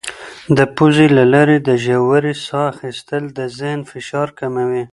د 0.57 0.59
پوزې 0.75 1.07
له 1.17 1.23
لارې 1.33 1.57
د 1.67 1.69
ژورې 1.85 2.33
ساه 2.45 2.65
اخیستل 2.73 3.23
د 3.37 3.39
ذهن 3.57 3.79
فشار 3.91 4.27
کموي. 4.39 4.83